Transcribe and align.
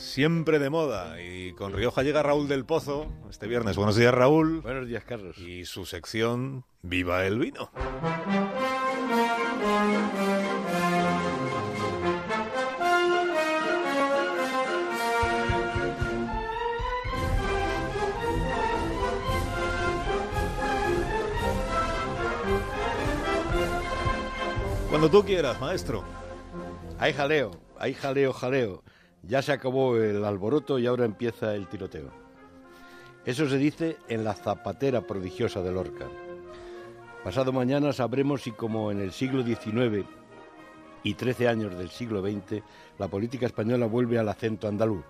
siempre 0.00 0.58
de 0.58 0.70
moda. 0.70 1.20
Y 1.22 1.52
con 1.52 1.72
Rioja 1.72 2.02
llega 2.02 2.22
Raúl 2.22 2.48
del 2.48 2.64
Pozo 2.64 3.06
este 3.28 3.46
viernes. 3.46 3.76
Buenos 3.76 3.96
días, 3.96 4.12
Raúl. 4.12 4.62
Buenos 4.62 4.88
días, 4.88 5.04
Carlos. 5.04 5.36
Y 5.38 5.64
su 5.64 5.84
sección 5.84 6.64
Viva 6.82 7.26
el 7.26 7.38
vino. 7.38 7.70
Cuando 24.88 25.10
tú 25.10 25.24
quieras, 25.24 25.60
maestro. 25.60 26.02
Hay 26.98 27.12
jaleo, 27.12 27.52
hay 27.78 27.94
jaleo, 27.94 28.32
jaleo. 28.32 28.82
Ya 29.22 29.42
se 29.42 29.52
acabó 29.52 29.96
el 29.96 30.24
alboroto 30.24 30.78
y 30.78 30.86
ahora 30.86 31.04
empieza 31.04 31.54
el 31.54 31.68
tiroteo. 31.68 32.10
Eso 33.24 33.48
se 33.48 33.58
dice 33.58 33.98
en 34.08 34.24
la 34.24 34.34
zapatera 34.34 35.02
prodigiosa 35.02 35.62
de 35.62 35.72
Lorca. 35.72 36.06
Pasado 37.22 37.52
mañana 37.52 37.92
sabremos 37.92 38.42
si 38.42 38.52
como 38.52 38.90
en 38.90 39.00
el 39.00 39.12
siglo 39.12 39.44
XIX 39.44 40.06
y 41.02 41.14
13 41.14 41.48
años 41.48 41.76
del 41.76 41.90
siglo 41.90 42.22
XX 42.22 42.62
la 42.98 43.08
política 43.08 43.44
española 43.44 43.86
vuelve 43.86 44.18
al 44.18 44.28
acento 44.28 44.68
andaluz. 44.68 45.04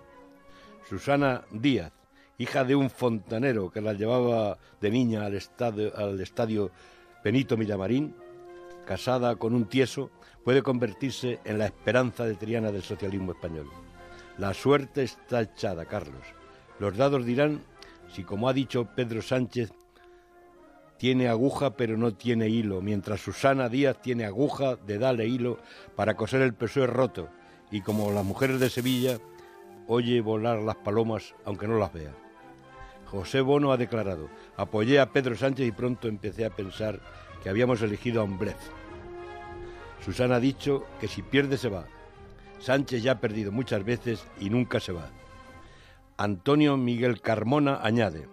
Susana 0.89 1.45
Díaz, 1.51 1.93
hija 2.37 2.65
de 2.65 2.75
un 2.75 2.89
fontanero 2.89 3.71
que 3.71 3.79
la 3.79 3.93
llevaba 3.93 4.57
de 4.81 4.91
niña 4.91 5.25
al 5.25 5.35
estadio, 5.35 5.95
al 5.95 6.19
estadio 6.19 6.71
Benito 7.23 7.55
Millamarín, 7.55 8.13
casada 8.85 9.37
con 9.37 9.55
un 9.55 9.65
tieso, 9.65 10.11
puede 10.43 10.63
convertirse 10.63 11.39
en 11.45 11.59
la 11.59 11.67
esperanza 11.67 12.25
de 12.25 12.35
Triana 12.35 12.71
del 12.73 12.83
socialismo 12.83 13.31
español. 13.31 13.69
La 14.41 14.55
suerte 14.55 15.03
está 15.03 15.41
echada, 15.41 15.85
Carlos. 15.85 16.23
Los 16.79 16.97
dados 16.97 17.27
dirán 17.27 17.61
si, 18.11 18.23
como 18.23 18.49
ha 18.49 18.53
dicho 18.53 18.85
Pedro 18.95 19.21
Sánchez, 19.21 19.71
tiene 20.97 21.27
aguja 21.27 21.77
pero 21.77 21.95
no 21.95 22.15
tiene 22.15 22.49
hilo, 22.49 22.81
mientras 22.81 23.21
Susana 23.21 23.69
Díaz 23.69 24.01
tiene 24.01 24.25
aguja 24.25 24.77
de 24.77 24.97
darle 24.97 25.27
hilo 25.27 25.59
para 25.95 26.15
coser 26.15 26.41
el 26.41 26.55
PSOE 26.55 26.87
roto 26.87 27.29
y 27.69 27.81
como 27.81 28.11
las 28.11 28.25
mujeres 28.25 28.59
de 28.59 28.71
Sevilla 28.71 29.19
oye 29.85 30.21
volar 30.21 30.57
las 30.57 30.77
palomas 30.77 31.35
aunque 31.45 31.67
no 31.67 31.77
las 31.77 31.93
vea. 31.93 32.15
José 33.05 33.41
Bono 33.41 33.71
ha 33.71 33.77
declarado, 33.77 34.27
apoyé 34.57 34.99
a 34.99 35.11
Pedro 35.11 35.35
Sánchez 35.35 35.67
y 35.67 35.71
pronto 35.71 36.07
empecé 36.07 36.45
a 36.45 36.55
pensar 36.55 36.99
que 37.43 37.49
habíamos 37.49 37.83
elegido 37.83 38.21
a 38.21 38.23
un 38.23 38.39
blef. 38.39 38.57
Susana 40.03 40.37
ha 40.37 40.39
dicho 40.39 40.87
que 40.99 41.07
si 41.07 41.21
pierde 41.21 41.59
se 41.59 41.69
va. 41.69 41.85
Sánchez 42.61 43.01
ya 43.01 43.13
ha 43.13 43.19
perdido 43.19 43.51
muchas 43.51 43.83
veces 43.83 44.25
y 44.39 44.49
nunca 44.49 44.79
se 44.79 44.91
va. 44.91 45.09
Antonio 46.17 46.77
Miguel 46.77 47.21
Carmona 47.21 47.79
añade, 47.81 48.27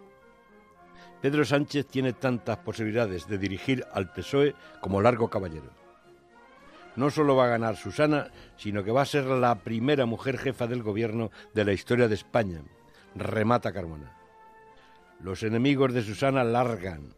Pedro 1.21 1.45
Sánchez 1.45 1.87
tiene 1.87 2.13
tantas 2.13 2.59
posibilidades 2.59 3.27
de 3.27 3.39
dirigir 3.39 3.85
al 3.93 4.13
PSOE 4.13 4.55
como 4.81 5.01
Largo 5.01 5.29
Caballero. 5.29 5.71
No 6.95 7.11
solo 7.11 7.35
va 7.35 7.47
a 7.47 7.49
ganar 7.49 7.77
Susana, 7.77 8.31
sino 8.57 8.85
que 8.85 8.93
va 8.93 9.03
a 9.03 9.07
ser 9.07 9.25
la 9.25 9.57
primera 9.57 10.07
mujer 10.07 10.39
jefa 10.39 10.67
del 10.67 10.83
gobierno 10.83 11.31
de 11.55 11.65
la 11.65 11.73
historia 11.73 12.09
de 12.09 12.15
España, 12.15 12.63
remata 13.15 13.73
Carmona. 13.73 14.17
Los 15.21 15.43
enemigos 15.43 15.93
de 15.93 16.03
Susana 16.03 16.45
largan, 16.45 17.15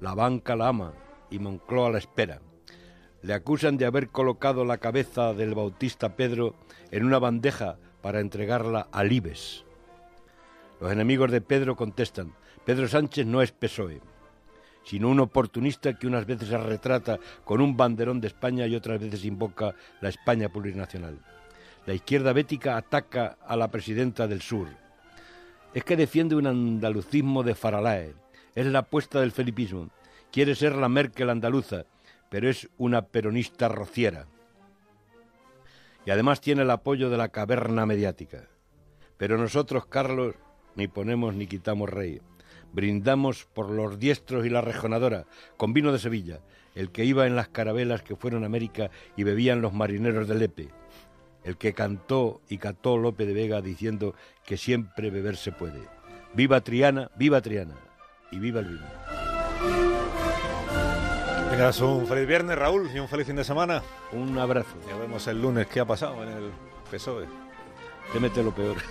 la 0.00 0.14
banca 0.14 0.56
la 0.56 0.68
ama 0.68 0.92
y 1.30 1.38
Moncloa 1.38 1.90
la 1.90 1.98
espera. 1.98 2.40
Le 3.26 3.34
acusan 3.34 3.76
de 3.76 3.86
haber 3.86 4.10
colocado 4.10 4.64
la 4.64 4.78
cabeza 4.78 5.34
del 5.34 5.52
bautista 5.52 6.14
Pedro 6.14 6.54
en 6.92 7.04
una 7.04 7.18
bandeja 7.18 7.76
para 8.00 8.20
entregarla 8.20 8.86
a 8.92 9.02
Libes. 9.02 9.64
Los 10.80 10.92
enemigos 10.92 11.32
de 11.32 11.40
Pedro 11.40 11.74
contestan, 11.74 12.34
Pedro 12.64 12.86
Sánchez 12.86 13.26
no 13.26 13.42
es 13.42 13.50
PSOE, 13.50 14.00
sino 14.84 15.08
un 15.08 15.18
oportunista 15.18 15.98
que 15.98 16.06
unas 16.06 16.24
veces 16.24 16.50
se 16.50 16.56
retrata 16.56 17.18
con 17.44 17.60
un 17.60 17.76
banderón 17.76 18.20
de 18.20 18.28
España 18.28 18.64
y 18.68 18.76
otras 18.76 19.00
veces 19.00 19.24
invoca 19.24 19.74
la 20.00 20.08
España 20.08 20.48
plurinacional. 20.48 21.18
La 21.84 21.94
izquierda 21.94 22.32
bética 22.32 22.76
ataca 22.76 23.38
a 23.44 23.56
la 23.56 23.72
presidenta 23.72 24.28
del 24.28 24.40
sur. 24.40 24.68
Es 25.74 25.82
que 25.82 25.96
defiende 25.96 26.36
un 26.36 26.46
andalucismo 26.46 27.42
de 27.42 27.56
Faralae. 27.56 28.14
Es 28.54 28.66
la 28.66 28.78
apuesta 28.78 29.18
del 29.18 29.32
felipismo. 29.32 29.90
Quiere 30.30 30.54
ser 30.54 30.76
la 30.76 30.88
Merkel 30.88 31.30
andaluza, 31.30 31.86
pero 32.36 32.50
es 32.50 32.68
una 32.76 33.06
peronista 33.06 33.66
rociera. 33.66 34.26
Y 36.04 36.10
además 36.10 36.42
tiene 36.42 36.64
el 36.64 36.70
apoyo 36.70 37.08
de 37.08 37.16
la 37.16 37.30
caverna 37.30 37.86
mediática. 37.86 38.46
Pero 39.16 39.38
nosotros, 39.38 39.86
Carlos, 39.86 40.34
ni 40.74 40.86
ponemos 40.86 41.34
ni 41.34 41.46
quitamos 41.46 41.88
rey. 41.88 42.20
Brindamos 42.74 43.46
por 43.46 43.70
los 43.70 43.98
diestros 43.98 44.44
y 44.44 44.50
la 44.50 44.60
rejonadora, 44.60 45.24
con 45.56 45.72
vino 45.72 45.92
de 45.92 45.98
Sevilla, 45.98 46.40
el 46.74 46.90
que 46.90 47.06
iba 47.06 47.26
en 47.26 47.36
las 47.36 47.48
carabelas 47.48 48.02
que 48.02 48.16
fueron 48.16 48.42
a 48.42 48.48
América 48.48 48.90
y 49.16 49.22
bebían 49.22 49.62
los 49.62 49.72
marineros 49.72 50.28
de 50.28 50.34
Lepe, 50.34 50.68
el 51.42 51.56
que 51.56 51.72
cantó 51.72 52.42
y 52.50 52.58
cató 52.58 52.98
Lope 52.98 53.24
de 53.24 53.32
Vega 53.32 53.62
diciendo 53.62 54.14
que 54.44 54.58
siempre 54.58 55.08
beber 55.08 55.38
se 55.38 55.52
puede. 55.52 55.80
Viva 56.34 56.60
Triana, 56.60 57.10
viva 57.16 57.40
Triana 57.40 57.76
y 58.30 58.38
viva 58.40 58.60
el 58.60 58.66
vino. 58.66 59.05
Tengas 61.56 61.80
un 61.80 62.06
feliz 62.06 62.28
viernes, 62.28 62.58
Raúl, 62.58 62.90
y 62.94 62.98
un 62.98 63.08
feliz 63.08 63.26
fin 63.26 63.36
de 63.36 63.42
semana. 63.42 63.82
Un 64.12 64.36
abrazo. 64.36 64.76
Ya 64.86 64.94
vemos 64.94 65.26
el 65.26 65.40
lunes 65.40 65.66
qué 65.66 65.80
ha 65.80 65.86
pasado 65.86 66.22
en 66.22 66.28
el 66.28 66.50
PSOE. 66.90 67.24
Témete 68.12 68.42
lo 68.42 68.54
peor. 68.54 68.76